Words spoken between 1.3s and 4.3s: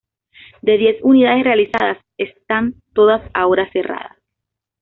realizadas, están todas ahora cerradas.